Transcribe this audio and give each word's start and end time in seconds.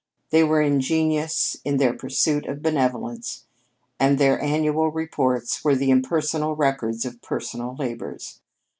They 0.31 0.43
were 0.43 0.63
ingenious 0.63 1.57
in 1.63 1.77
their 1.77 1.93
pursuit 1.93 2.47
of 2.47 2.63
benevolences, 2.63 3.45
and 3.99 4.17
their 4.17 4.41
annual 4.41 4.89
reports 4.89 5.63
were 5.63 5.75
the 5.75 5.91
impersonal 5.91 6.55
records 6.55 7.05
of 7.05 7.21
personal 7.21 7.75
labors. 7.75 8.39